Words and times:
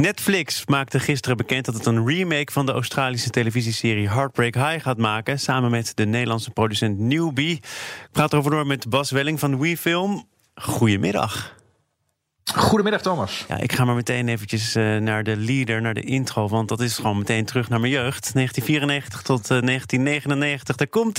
Netflix 0.00 0.66
maakte 0.66 1.00
gisteren 1.00 1.36
bekend 1.36 1.64
dat 1.64 1.74
het 1.74 1.86
een 1.86 2.06
remake 2.06 2.52
van 2.52 2.66
de 2.66 2.72
Australische 2.72 3.30
televisieserie 3.30 4.08
Heartbreak 4.08 4.54
High 4.54 4.82
gaat 4.82 4.98
maken. 4.98 5.40
Samen 5.40 5.70
met 5.70 5.92
de 5.94 6.06
Nederlandse 6.06 6.50
producent 6.50 6.98
Newbie. 6.98 7.54
Ik 7.54 8.08
praat 8.12 8.32
erover 8.32 8.50
door 8.50 8.66
met 8.66 8.88
Bas 8.88 9.10
Welling 9.10 9.38
van 9.38 9.58
WeFilm. 9.58 10.28
Goedemiddag. 10.54 11.54
Goedemiddag 12.54 13.02
Thomas. 13.02 13.44
Ja, 13.48 13.56
ik 13.56 13.72
ga 13.72 13.84
maar 13.84 13.94
meteen 13.94 14.28
eventjes 14.28 14.76
uh, 14.76 14.96
naar 14.96 15.24
de 15.24 15.36
leader, 15.36 15.80
naar 15.80 15.94
de 15.94 16.02
intro. 16.02 16.48
Want 16.48 16.68
dat 16.68 16.80
is 16.80 16.96
gewoon 16.96 17.18
meteen 17.18 17.44
terug 17.44 17.68
naar 17.68 17.80
mijn 17.80 17.92
jeugd. 17.92 18.34
1994 18.34 19.22
tot 19.22 19.42
uh, 19.42 19.48
1999. 19.48 20.76
Daar 20.76 20.86
komt 20.86 21.18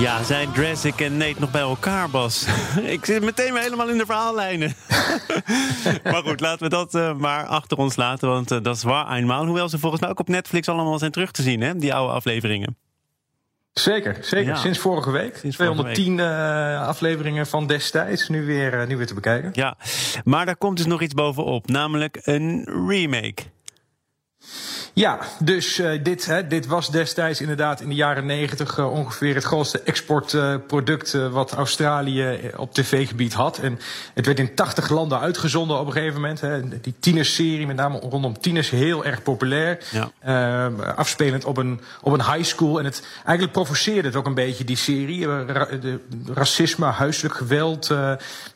Ja, 0.00 0.22
zijn 0.22 0.52
Dressic 0.52 1.00
en 1.00 1.16
Nate 1.16 1.34
nog 1.38 1.50
bij 1.50 1.60
elkaar, 1.60 2.10
Bas? 2.10 2.46
ik 2.96 3.04
zit 3.04 3.22
meteen 3.22 3.52
weer 3.52 3.62
helemaal 3.62 3.88
in 3.88 3.98
de 3.98 4.06
verhaallijnen. 4.06 4.74
maar 6.12 6.22
goed, 6.24 6.40
laten 6.40 6.62
we 6.62 6.68
dat 6.68 6.94
uh, 6.94 7.14
maar 7.14 7.44
achter 7.46 7.78
ons 7.78 7.96
laten, 7.96 8.28
want 8.28 8.52
uh, 8.52 8.58
dat 8.62 8.76
is 8.76 8.82
waar 8.82 9.12
eenmaal. 9.12 9.44
Hoewel 9.46 9.68
ze 9.68 9.78
volgens 9.78 10.00
mij 10.00 10.10
ook 10.10 10.20
op 10.20 10.28
Netflix 10.28 10.68
allemaal 10.68 10.98
zijn 10.98 11.10
terug 11.10 11.30
te 11.30 11.42
zien, 11.42 11.60
hè, 11.60 11.76
die 11.76 11.94
oude 11.94 12.12
afleveringen. 12.12 12.76
Zeker, 13.72 14.16
zeker. 14.20 14.48
Ja. 14.48 14.56
Sinds 14.56 14.78
vorige 14.78 15.10
week. 15.10 15.36
Sinds 15.36 15.56
210 15.56 16.16
week. 16.16 16.26
Uh, 16.26 16.86
afleveringen 16.86 17.46
van 17.46 17.66
destijds, 17.66 18.28
nu 18.28 18.46
weer, 18.46 18.86
nu 18.86 18.96
weer 18.96 19.06
te 19.06 19.14
bekijken. 19.14 19.50
Ja, 19.52 19.76
maar 20.24 20.46
daar 20.46 20.56
komt 20.56 20.76
dus 20.76 20.86
nog 20.86 21.02
iets 21.02 21.14
bovenop, 21.14 21.68
namelijk 21.68 22.18
een 22.22 22.68
remake. 22.88 23.42
Ja, 25.00 25.18
dus 25.38 25.78
uh, 25.78 25.98
dit, 26.02 26.26
hè, 26.26 26.46
dit 26.46 26.66
was 26.66 26.90
destijds 26.90 27.40
inderdaad 27.40 27.80
in 27.80 27.88
de 27.88 27.94
jaren 27.94 28.26
negentig 28.26 28.78
uh, 28.78 28.92
ongeveer 28.92 29.34
het 29.34 29.44
grootste 29.44 29.80
exportproduct 29.80 31.14
uh, 31.14 31.32
wat 31.32 31.52
Australië 31.52 32.50
op 32.56 32.74
tv-gebied 32.74 33.32
had. 33.32 33.58
En 33.58 33.78
het 34.14 34.26
werd 34.26 34.38
in 34.38 34.54
80 34.54 34.90
landen 34.90 35.20
uitgezonden 35.20 35.78
op 35.78 35.86
een 35.86 35.92
gegeven 35.92 36.14
moment. 36.14 36.40
Hè. 36.40 36.80
Die 36.80 36.94
tienerserie, 37.00 37.66
met 37.66 37.76
name 37.76 37.98
rondom 37.98 38.40
tieners, 38.40 38.70
heel 38.70 39.04
erg 39.04 39.22
populair. 39.22 39.78
Ja. 39.90 40.70
afspelend 40.96 41.44
op 41.44 41.56
een, 41.56 41.80
op 42.02 42.12
een 42.12 42.32
high 42.32 42.44
school. 42.44 42.78
En 42.78 42.84
het 42.84 43.06
eigenlijk 43.24 43.52
provoceerde 43.52 44.08
het 44.08 44.16
ook 44.16 44.26
een 44.26 44.34
beetje, 44.34 44.64
die 44.64 44.76
serie. 44.76 45.26
Ra 45.26 45.64
de, 45.64 46.00
racisme, 46.26 46.86
huiselijk 46.86 47.34
geweld, 47.34 47.94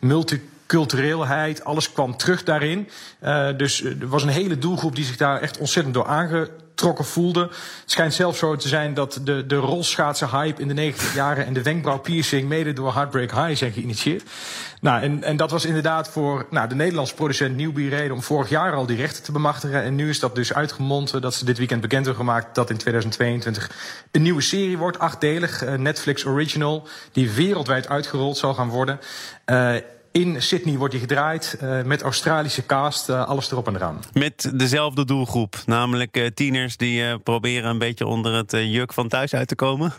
multi 0.00 0.42
cultureelheid, 0.67 1.65
alles 1.65 1.93
kwam 1.93 2.17
terug 2.17 2.43
daarin. 2.43 2.89
Uh, 3.23 3.48
dus 3.57 3.84
er 3.84 4.09
was 4.09 4.23
een 4.23 4.29
hele 4.29 4.59
doelgroep 4.59 4.95
die 4.95 5.05
zich 5.05 5.17
daar 5.17 5.41
echt 5.41 5.59
ontzettend 5.59 5.95
door 5.95 6.06
aangetrokken 6.06 7.05
voelde. 7.05 7.41
Het 7.41 7.91
schijnt 7.91 8.15
zelfs 8.15 8.39
zo 8.39 8.56
te 8.56 8.69
zijn 8.69 8.95
dat 8.95 9.21
de, 9.23 9.47
de 9.47 9.56
rolschaatsen 9.56 10.29
hype 10.29 10.61
in 10.61 10.69
de 10.69 10.75
90 10.75 11.15
jaren 11.15 11.47
en 11.47 11.53
de 11.53 11.62
wenkbrauwpiercing 11.62 12.48
mede 12.48 12.73
door 12.73 12.95
Heartbreak 12.95 13.31
High 13.31 13.59
zijn 13.59 13.73
geïnitieerd. 13.73 14.23
Nou, 14.81 15.03
en, 15.03 15.23
en 15.23 15.37
dat 15.37 15.51
was 15.51 15.65
inderdaad 15.65 16.09
voor 16.09 16.47
nou, 16.51 16.69
de 16.69 16.75
Nederlandse 16.75 17.15
producent 17.15 17.56
Newbie 17.56 17.89
reden 17.89 18.12
om 18.12 18.23
vorig 18.23 18.49
jaar 18.49 18.75
al 18.75 18.87
die 18.87 18.97
rechten 18.97 19.23
te 19.23 19.33
bemachtigen. 19.33 19.83
En 19.83 19.95
nu 19.95 20.09
is 20.09 20.21
dat 20.21 20.34
dus 20.34 20.55
uitgemond 20.55 21.23
dat 21.23 21.34
ze 21.34 21.45
dit 21.45 21.59
weekend 21.59 21.81
bekend 21.81 22.06
hebben 22.06 22.25
gemaakt 22.25 22.55
dat 22.55 22.71
in 22.71 22.77
2022 22.77 23.71
een 24.11 24.23
nieuwe 24.23 24.41
serie 24.41 24.78
wordt, 24.78 24.99
achtdelig, 24.99 25.65
uh, 25.65 25.75
Netflix 25.75 26.27
Original, 26.27 26.89
die 27.12 27.31
wereldwijd 27.31 27.89
uitgerold 27.89 28.37
zal 28.37 28.55
gaan 28.55 28.69
worden. 28.69 28.99
In 30.15 30.43
Sydney 30.43 30.77
wordt 30.77 30.93
hij 30.93 31.03
gedraaid 31.03 31.59
uh, 31.62 31.83
met 31.83 32.03
Australische 32.03 32.67
cast, 32.67 33.09
uh, 33.09 33.27
alles 33.27 33.51
erop 33.51 33.67
en 33.67 33.75
eraan. 33.75 34.01
Met 34.12 34.53
dezelfde 34.55 35.05
doelgroep, 35.05 35.62
namelijk 35.67 36.17
uh, 36.17 36.27
tieners 36.27 36.77
die 36.77 37.19
proberen 37.19 37.71
een 37.71 37.79
beetje 37.79 38.06
onder 38.06 38.34
het 38.34 38.51
juk 38.51 38.93
van 38.93 39.09
thuis 39.09 39.34
uit 39.34 39.48
te 39.48 39.55
komen? 39.55 39.93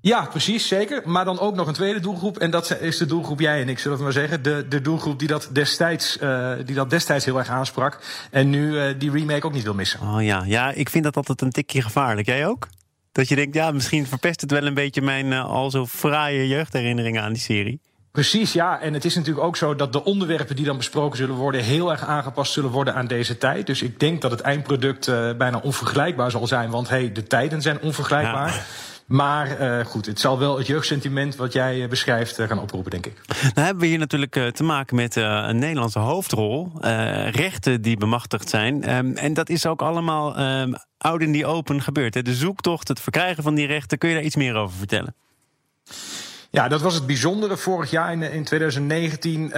Ja, 0.00 0.24
precies, 0.24 0.68
zeker. 0.68 1.02
Maar 1.04 1.24
dan 1.24 1.38
ook 1.38 1.54
nog 1.54 1.66
een 1.66 1.74
tweede 1.74 2.00
doelgroep. 2.00 2.38
En 2.38 2.50
dat 2.50 2.80
is 2.80 2.96
de 2.96 3.06
doelgroep 3.06 3.40
jij 3.40 3.60
en 3.60 3.68
ik, 3.68 3.78
zullen 3.78 3.96
we 3.98 4.02
maar 4.02 4.12
zeggen. 4.12 4.42
De, 4.42 4.66
de 4.68 4.80
doelgroep 4.80 5.18
die 5.18 5.28
dat, 5.28 5.48
destijds, 5.52 6.18
die 6.64 6.74
dat 6.74 6.90
destijds 6.90 7.24
heel 7.24 7.38
erg 7.38 7.48
aansprak. 7.48 7.98
En 8.30 8.50
nu 8.50 8.96
die 8.96 9.10
remake 9.10 9.46
ook 9.46 9.52
niet 9.52 9.62
wil 9.62 9.74
missen. 9.74 10.00
Oh 10.00 10.22
ja, 10.22 10.42
ja 10.46 10.72
ik 10.72 10.88
vind 10.88 11.04
dat 11.04 11.16
altijd 11.16 11.40
een 11.40 11.50
tikje 11.50 11.82
gevaarlijk. 11.82 12.26
Jij 12.26 12.46
ook? 12.46 12.68
Dat 13.12 13.28
je 13.28 13.34
denkt, 13.34 13.54
ja, 13.54 13.70
misschien 13.70 14.06
verpest 14.06 14.40
het 14.40 14.50
wel 14.50 14.66
een 14.66 14.74
beetje 14.74 15.02
mijn 15.02 15.32
al 15.32 15.70
zo 15.70 15.86
fraaie 15.86 16.48
jeugdherinneringen 16.48 17.22
aan 17.22 17.32
die 17.32 17.42
serie. 17.42 17.80
Precies, 18.16 18.52
ja. 18.52 18.80
En 18.80 18.94
het 18.94 19.04
is 19.04 19.14
natuurlijk 19.14 19.46
ook 19.46 19.56
zo 19.56 19.74
dat 19.74 19.92
de 19.92 20.04
onderwerpen 20.04 20.56
die 20.56 20.64
dan 20.64 20.76
besproken 20.76 21.16
zullen 21.16 21.34
worden... 21.34 21.62
heel 21.62 21.90
erg 21.90 22.04
aangepast 22.04 22.52
zullen 22.52 22.70
worden 22.70 22.94
aan 22.94 23.06
deze 23.06 23.38
tijd. 23.38 23.66
Dus 23.66 23.82
ik 23.82 24.00
denk 24.00 24.22
dat 24.22 24.30
het 24.30 24.40
eindproduct 24.40 25.06
uh, 25.06 25.32
bijna 25.36 25.58
onvergelijkbaar 25.58 26.30
zal 26.30 26.46
zijn. 26.46 26.70
Want 26.70 26.88
hey, 26.88 27.12
de 27.12 27.22
tijden 27.22 27.62
zijn 27.62 27.80
onvergelijkbaar. 27.80 28.48
Ja. 28.48 28.62
Maar 29.06 29.60
uh, 29.60 29.84
goed, 29.84 30.06
het 30.06 30.20
zal 30.20 30.38
wel 30.38 30.58
het 30.58 30.66
jeugdsentiment 30.66 31.36
wat 31.36 31.52
jij 31.52 31.78
uh, 31.78 31.88
beschrijft 31.88 32.38
uh, 32.38 32.46
gaan 32.46 32.60
oproepen, 32.60 32.90
denk 32.90 33.06
ik. 33.06 33.20
Nou 33.26 33.66
hebben 33.66 33.78
we 33.78 33.86
hier 33.86 33.98
natuurlijk 33.98 34.50
te 34.54 34.62
maken 34.62 34.96
met 34.96 35.16
een 35.16 35.58
Nederlandse 35.58 35.98
hoofdrol. 35.98 36.72
rechten 37.30 37.82
die 37.82 37.96
bemachtigd 37.96 38.48
zijn. 38.48 38.96
Um, 38.96 39.16
en 39.16 39.34
dat 39.34 39.48
is 39.48 39.66
ook 39.66 39.82
allemaal 39.82 40.40
um, 40.40 40.74
oud 40.98 41.20
in 41.20 41.32
die 41.32 41.46
open 41.46 41.82
gebeurd. 41.82 42.14
Hè? 42.14 42.22
De 42.22 42.34
zoektocht, 42.34 42.88
het 42.88 43.00
verkrijgen 43.00 43.42
van 43.42 43.54
die 43.54 43.66
rechten. 43.66 43.98
Kun 43.98 44.08
je 44.08 44.14
daar 44.14 44.24
iets 44.24 44.36
meer 44.36 44.54
over 44.54 44.76
vertellen? 44.76 45.14
Ja, 46.56 46.68
dat 46.68 46.80
was 46.80 46.94
het 46.94 47.06
bijzondere. 47.06 47.56
Vorig 47.56 47.90
jaar 47.90 48.12
in, 48.12 48.22
in 48.22 48.44
2019, 48.44 49.42
uh, 49.42 49.52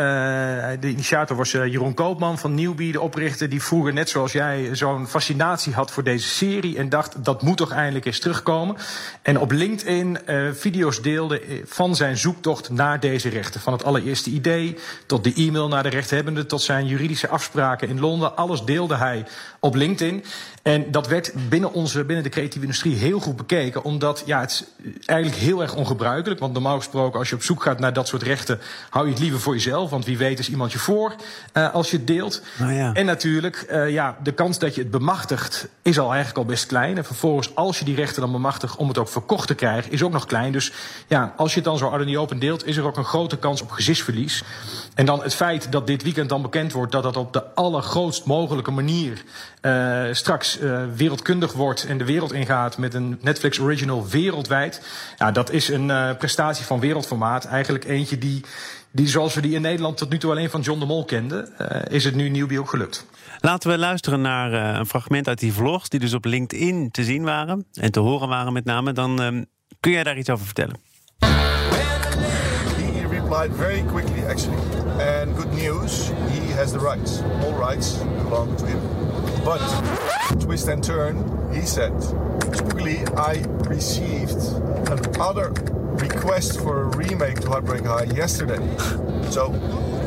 de 0.80 0.88
initiator 0.88 1.36
was 1.36 1.52
uh, 1.52 1.66
Jeroen 1.66 1.94
Koopman 1.94 2.38
van 2.38 2.54
Newbie, 2.54 2.92
de 2.92 3.00
oprichter. 3.00 3.48
Die 3.48 3.62
vroeger, 3.62 3.92
net 3.92 4.08
zoals 4.08 4.32
jij, 4.32 4.68
zo'n 4.72 5.06
fascinatie 5.06 5.72
had 5.72 5.90
voor 5.90 6.02
deze 6.02 6.28
serie. 6.28 6.78
En 6.78 6.88
dacht, 6.88 7.24
dat 7.24 7.42
moet 7.42 7.56
toch 7.56 7.70
eindelijk 7.70 8.04
eens 8.04 8.18
terugkomen. 8.18 8.76
En 9.22 9.38
op 9.38 9.50
LinkedIn 9.50 10.18
uh, 10.26 10.48
video's 10.52 11.02
deelde 11.02 11.62
van 11.64 11.96
zijn 11.96 12.16
zoektocht 12.16 12.70
naar 12.70 13.00
deze 13.00 13.28
rechten. 13.28 13.60
Van 13.60 13.72
het 13.72 13.84
allereerste 13.84 14.30
idee, 14.30 14.78
tot 15.06 15.24
de 15.24 15.32
e-mail 15.34 15.68
naar 15.68 15.82
de 15.82 15.88
rechthebbende, 15.88 16.46
tot 16.46 16.62
zijn 16.62 16.86
juridische 16.86 17.28
afspraken 17.28 17.88
in 17.88 18.00
Londen. 18.00 18.36
Alles 18.36 18.64
deelde 18.64 18.96
hij 18.96 19.24
op 19.60 19.74
LinkedIn. 19.74 20.24
En 20.62 20.90
dat 20.90 21.06
werd 21.06 21.32
binnen, 21.48 21.72
onze, 21.72 22.04
binnen 22.04 22.24
de 22.24 22.30
creatieve 22.30 22.66
industrie 22.66 22.96
heel 22.96 23.20
goed 23.20 23.36
bekeken. 23.36 23.84
Omdat 23.84 24.22
ja, 24.26 24.40
het 24.40 24.50
is 24.50 24.64
eigenlijk 25.04 25.40
heel 25.40 25.62
erg 25.62 25.74
ongebruikelijk. 25.74 26.40
Want 26.40 26.52
normaal 26.52 26.76
gesproken, 26.76 27.18
als 27.18 27.28
je 27.28 27.34
op 27.34 27.42
zoek 27.42 27.62
gaat 27.62 27.78
naar 27.78 27.92
dat 27.92 28.08
soort 28.08 28.22
rechten, 28.22 28.60
hou 28.90 29.06
je 29.06 29.12
het 29.12 29.20
liever 29.20 29.40
voor 29.40 29.54
jezelf. 29.54 29.90
Want 29.90 30.04
wie 30.04 30.18
weet 30.18 30.38
is 30.38 30.50
iemand 30.50 30.72
je 30.72 30.78
voor 30.78 31.14
uh, 31.54 31.74
als 31.74 31.90
je 31.90 31.96
het 31.96 32.06
deelt. 32.06 32.42
Nou 32.58 32.72
ja. 32.72 32.92
En 32.92 33.06
natuurlijk, 33.06 33.66
uh, 33.70 33.90
ja, 33.90 34.16
de 34.22 34.32
kans 34.32 34.58
dat 34.58 34.74
je 34.74 34.80
het 34.80 34.90
bemachtigt 34.90 35.68
is 35.82 35.98
al 35.98 36.08
eigenlijk 36.08 36.38
al 36.38 36.44
best 36.44 36.66
klein. 36.66 36.96
En 36.96 37.04
vervolgens, 37.04 37.54
als 37.54 37.78
je 37.78 37.84
die 37.84 37.94
rechten 37.94 38.22
dan 38.22 38.32
bemachtigt 38.32 38.76
om 38.76 38.88
het 38.88 38.98
ook 38.98 39.08
verkocht 39.08 39.46
te 39.46 39.54
krijgen, 39.54 39.92
is 39.92 40.02
ook 40.02 40.12
nog 40.12 40.26
klein. 40.26 40.52
Dus 40.52 40.72
ja, 41.06 41.34
als 41.36 41.50
je 41.50 41.56
het 41.56 41.64
dan 41.64 41.78
zo 41.78 41.88
out 41.88 42.06
in 42.06 42.18
open 42.18 42.38
deelt, 42.38 42.66
is 42.66 42.76
er 42.76 42.84
ook 42.84 42.96
een 42.96 43.04
grote 43.04 43.36
kans 43.36 43.62
op 43.62 43.70
gezichtsverlies. 43.70 44.42
En 44.94 45.06
dan 45.06 45.22
het 45.22 45.34
feit 45.34 45.72
dat 45.72 45.86
dit 45.86 46.02
weekend 46.02 46.28
dan 46.28 46.42
bekend 46.42 46.72
wordt 46.72 46.92
dat 46.92 47.02
dat 47.02 47.16
op 47.16 47.32
de 47.32 47.54
allergrootst 47.54 48.24
mogelijke 48.24 48.70
manier 48.70 49.24
uh, 49.62 50.02
straks 50.12 50.60
uh, 50.60 50.80
wereldkundig 50.96 51.52
wordt 51.52 51.86
en 51.86 51.98
de 51.98 52.04
wereld 52.04 52.32
ingaat 52.32 52.78
met 52.78 52.94
een 52.94 53.18
Netflix 53.20 53.58
original 53.58 54.08
wereldwijd. 54.08 54.82
Ja, 55.16 55.32
dat 55.32 55.50
is 55.50 55.68
een 55.68 55.88
uh, 55.88 56.16
prestatie 56.18 56.64
van 56.64 56.80
wereldformaat. 56.80 57.44
Eigenlijk 57.44 57.84
eentje 57.84 58.18
die, 58.18 58.44
die 58.90 59.08
zoals 59.08 59.34
we 59.34 59.40
die 59.40 59.54
in 59.54 59.62
Nederland 59.62 59.96
tot 59.96 60.10
nu 60.10 60.18
toe 60.18 60.30
alleen 60.30 60.50
van 60.50 60.60
John 60.60 60.78
de 60.78 60.86
Mol 60.86 61.04
kenden, 61.04 61.48
is 61.88 62.04
het 62.04 62.14
nu 62.14 62.28
Newbie 62.28 62.60
ook 62.60 62.70
gelukt. 62.70 63.06
Laten 63.40 63.70
we 63.70 63.78
luisteren 63.78 64.20
naar 64.20 64.52
een 64.78 64.86
fragment 64.86 65.28
uit 65.28 65.38
die 65.38 65.52
vlogs 65.52 65.88
die 65.88 66.00
dus 66.00 66.14
op 66.14 66.24
LinkedIn 66.24 66.90
te 66.90 67.04
zien 67.04 67.24
waren 67.24 67.66
en 67.72 67.92
te 67.92 68.00
horen 68.00 68.28
waren 68.28 68.52
met 68.52 68.64
name. 68.64 68.92
Dan 68.92 69.20
um, 69.20 69.46
kun 69.80 69.92
jij 69.92 70.04
daar 70.04 70.18
iets 70.18 70.30
over 70.30 70.44
vertellen. 70.44 70.76
He 72.76 73.06
replied 73.10 73.50
very 73.56 73.82
quickly 73.82 74.24
actually. 74.28 74.56
And 74.98 75.36
good 75.36 75.52
news, 75.52 76.10
he 76.30 76.52
has 76.54 76.70
the 76.70 76.78
rights. 76.78 77.20
All 77.42 77.54
rights 77.68 77.96
belong 78.24 78.56
to 78.56 78.64
him. 78.64 78.97
But, 79.48 79.64
twist 80.42 80.68
and 80.68 80.84
turn, 80.84 81.16
he 81.54 81.62
said, 81.62 81.92
spookily, 82.52 83.00
I 83.16 83.40
received 83.66 84.36
another 84.92 85.52
request 86.04 86.60
for 86.60 86.82
a 86.82 86.96
remake 86.98 87.40
to 87.40 87.48
Heartbreak 87.48 87.86
High 87.86 88.12
yesterday. 88.14 88.60
so, 89.30 89.52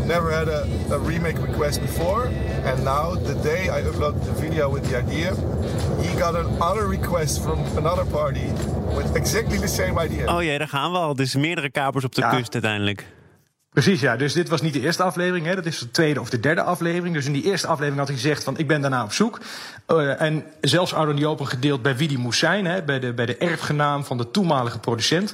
never 0.05 0.29
had 0.29 0.47
a, 0.47 0.69
a, 0.91 0.99
remake 0.99 1.41
request 1.41 1.81
before, 1.81 2.25
and 2.65 2.85
now, 2.85 3.15
the 3.15 3.33
day 3.41 3.69
I 3.69 3.81
uploaded 3.81 4.23
the 4.25 4.33
video 4.33 4.69
with 4.69 4.87
the 4.87 4.97
idea, 4.99 5.33
he 6.03 6.15
got 6.19 6.35
another 6.35 6.85
request 6.85 7.41
from 7.41 7.65
another 7.77 8.05
party 8.05 8.45
with 8.95 9.15
exactly 9.15 9.57
the 9.57 9.67
same 9.67 9.97
idea. 9.97 10.27
Oh 10.27 10.43
ja, 10.43 10.57
daar 10.57 10.67
gaan 10.67 10.91
we 10.91 10.97
al. 10.97 11.15
Dus 11.15 11.35
meerdere 11.35 11.71
kapers 11.71 12.05
op 12.05 12.15
de 12.15 12.21
ja. 12.21 12.29
kust 12.29 12.53
uiteindelijk. 12.53 13.05
Precies, 13.73 14.01
ja. 14.01 14.15
Dus 14.15 14.33
dit 14.33 14.49
was 14.49 14.61
niet 14.61 14.73
de 14.73 14.81
eerste 14.81 15.03
aflevering. 15.03 15.45
Hè. 15.45 15.55
Dat 15.55 15.65
is 15.65 15.79
de 15.79 15.91
tweede 15.91 16.19
of 16.19 16.29
de 16.29 16.39
derde 16.39 16.61
aflevering. 16.61 17.15
Dus 17.15 17.25
in 17.25 17.33
die 17.33 17.43
eerste 17.43 17.67
aflevering 17.67 17.97
had 17.97 18.07
hij 18.07 18.17
gezegd 18.17 18.43
van 18.43 18.57
ik 18.57 18.67
ben 18.67 18.81
daarna 18.81 19.03
op 19.03 19.13
zoek. 19.13 19.39
Uh, 19.87 20.21
en 20.21 20.43
zelfs 20.61 20.93
Ardon 20.93 21.17
Jopen 21.17 21.47
gedeeld 21.47 21.81
bij 21.81 21.97
wie 21.97 22.07
die 22.07 22.17
moest 22.17 22.39
zijn. 22.39 22.65
Hè, 22.65 22.83
bij, 22.83 22.99
de, 22.99 23.13
bij 23.13 23.25
de 23.25 23.37
erfgenaam 23.37 24.05
van 24.05 24.17
de 24.17 24.31
toenmalige 24.31 24.79
producent. 24.79 25.33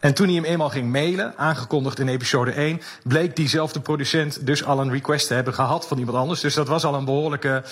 En 0.00 0.14
toen 0.14 0.26
hij 0.26 0.34
hem 0.34 0.44
eenmaal 0.44 0.70
ging 0.70 0.92
mailen, 0.92 1.34
aangekondigd 1.36 1.98
in 1.98 2.08
episode 2.08 2.50
1... 2.50 2.80
bleek 3.02 3.36
diezelfde 3.36 3.80
producent 3.80 4.46
dus 4.46 4.64
al 4.64 4.80
een 4.80 4.90
request 4.90 5.26
te 5.26 5.34
hebben 5.34 5.54
gehad 5.54 5.86
van 5.86 5.98
iemand 5.98 6.16
anders. 6.16 6.40
Dus 6.40 6.54
dat 6.54 6.68
was 6.68 6.84
al 6.84 6.94
een 6.94 7.04
behoorlijke 7.04 7.62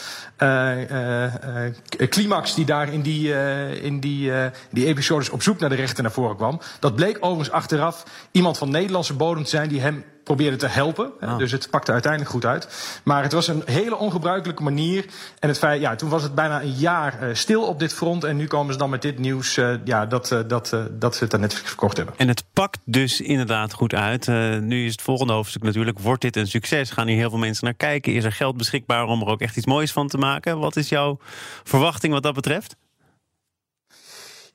uh, 0.43 0.91
uh, 0.91 2.09
climax 2.09 2.55
die 2.55 2.65
daar 2.65 2.93
in 2.93 3.01
die, 3.01 3.33
in 3.81 4.01
die, 4.01 4.33
die 4.71 4.87
episodes 4.87 5.31
op 5.31 5.43
zoek 5.43 5.61
naar 5.61 5.71
de 5.71 5.77
rechter 5.77 6.03
naar 6.03 6.13
voren 6.13 6.37
kwam. 6.37 6.61
Dat 6.81 6.95
bleek 6.95 7.17
overigens 7.21 7.51
achteraf 7.51 8.05
iemand 8.31 8.59
van 8.59 8.71
Nederlandse 8.71 9.15
bodem 9.15 9.43
te 9.43 9.51
zijn 9.51 9.69
die 9.69 9.81
hem 9.81 10.05
probeerde 10.27 10.57
te 10.57 10.67
helpen. 10.67 11.13
Ah. 11.21 11.39
Dus 11.39 11.53
het 11.53 11.71
pakte 11.71 11.93
uiteindelijk 11.93 12.33
goed 12.33 12.45
uit. 12.45 12.99
Maar 13.05 13.23
het 13.23 13.33
was 13.33 13.49
een 13.49 13.63
hele 13.65 13.97
ongebruikelijke 13.97 14.63
manier. 14.63 15.05
En 15.39 15.49
het 15.49 15.59
feit, 15.59 15.81
ja, 15.81 15.95
toen 15.97 16.09
was 16.09 16.23
het 16.23 16.35
bijna 16.35 16.63
een 16.63 16.73
jaar 16.73 17.29
uh, 17.29 17.35
stil 17.35 17.63
op 17.63 17.79
dit 17.79 17.93
front. 17.93 18.25
En 18.25 18.37
nu 18.37 18.47
komen 18.47 18.73
ze 18.73 18.79
dan 18.79 18.91
met 18.91 19.03
dit 19.03 19.19
nieuws 19.19 19.57
uh, 19.57 19.75
ja, 19.85 20.07
dat, 20.07 20.31
uh, 20.31 20.41
dat, 20.47 20.77
dat 20.91 21.17
ze 21.17 21.25
het 21.25 21.35
aan 21.35 21.41
Netflix 21.41 21.69
verkocht 21.69 21.97
hebben. 21.97 22.15
En 22.17 22.29
het 22.29 22.45
pakt 22.53 22.79
dus 22.85 23.21
inderdaad 23.21 23.73
goed 23.73 23.95
uit. 23.95 24.27
nu 24.61 24.85
is 24.85 24.93
het 24.93 25.03
volgende 25.03 25.33
hoofdstuk 25.33 25.63
natuurlijk. 25.63 25.99
Wordt 25.99 26.23
dit 26.23 26.37
een 26.37 26.47
succes? 26.47 26.91
Gaan 26.91 27.07
hier 27.07 27.17
heel 27.17 27.31
veel 27.31 27.39
mensen 27.39 27.65
naar 27.65 27.75
kijken? 27.75 28.15
Is 28.15 28.25
er 28.25 28.33
geld 28.33 28.57
beschikbaar 28.57 29.05
om 29.05 29.21
er 29.21 29.29
ook 29.29 29.41
echt 29.41 29.57
iets 29.57 29.67
moois 29.67 29.93
van 29.93 30.09
te 30.09 30.19
maken? 30.19 30.59
Wat 30.59 30.77
is 30.77 30.89
jouw 30.89 31.19
verwachting 31.65 32.13
wat 32.13 32.23
dat 32.23 32.35
betreft? 32.35 32.77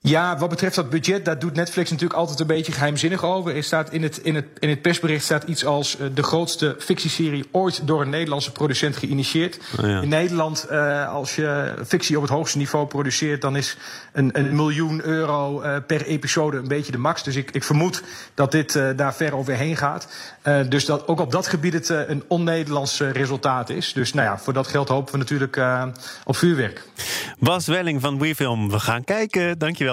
Ja, 0.03 0.37
wat 0.37 0.49
betreft 0.49 0.75
dat 0.75 0.89
budget, 0.89 1.25
daar 1.25 1.39
doet 1.39 1.53
Netflix 1.53 1.89
natuurlijk 1.89 2.19
altijd 2.19 2.39
een 2.39 2.47
beetje 2.47 2.71
geheimzinnig 2.71 3.23
over. 3.23 3.55
Er 3.55 3.63
staat 3.63 3.91
in, 3.91 4.03
het, 4.03 4.17
in, 4.17 4.35
het, 4.35 4.45
in 4.59 4.69
het 4.69 4.81
persbericht 4.81 5.23
staat 5.23 5.43
iets 5.43 5.65
als 5.65 5.99
uh, 5.99 6.07
de 6.13 6.23
grootste 6.23 6.75
fictieserie 6.79 7.45
ooit 7.51 7.87
door 7.87 8.01
een 8.01 8.09
Nederlandse 8.09 8.51
producent 8.51 8.97
geïnitieerd. 8.97 9.59
Oh 9.79 9.85
ja. 9.85 10.01
In 10.01 10.09
Nederland, 10.09 10.67
uh, 10.71 11.09
als 11.13 11.35
je 11.35 11.73
fictie 11.85 12.15
op 12.15 12.21
het 12.21 12.31
hoogste 12.31 12.57
niveau 12.57 12.87
produceert, 12.87 13.41
dan 13.41 13.55
is 13.55 13.77
een, 14.13 14.29
een 14.39 14.55
miljoen 14.55 15.01
euro 15.03 15.63
uh, 15.63 15.75
per 15.87 16.05
episode 16.05 16.57
een 16.57 16.67
beetje 16.67 16.91
de 16.91 16.97
max. 16.97 17.23
Dus 17.23 17.35
ik, 17.35 17.51
ik 17.51 17.63
vermoed 17.63 18.03
dat 18.33 18.51
dit 18.51 18.79
daar 18.95 19.15
ver 19.15 19.35
overheen 19.35 19.77
gaat. 19.77 20.07
dus 20.69 20.85
dat 20.85 21.07
ook 21.07 21.19
op 21.19 21.31
dat 21.31 21.47
gebied 21.47 21.73
het 21.73 21.89
een 21.89 22.23
on-Nederlands 22.27 22.99
resultaat 22.99 23.69
is. 23.69 23.93
Dus 23.93 24.13
nou 24.13 24.27
ja, 24.27 24.37
voor 24.37 24.53
dat 24.53 24.67
geld 24.67 24.89
hopen 24.89 25.11
we 25.11 25.17
natuurlijk 25.17 25.61
op 26.23 26.35
vuurwerk. 26.35 26.87
Bas 27.39 27.67
Welling 27.67 28.01
van 28.01 28.19
WeFilm, 28.19 28.69
we 28.69 28.79
gaan 28.79 29.03
kijken. 29.03 29.59
Dankjewel. 29.59 29.90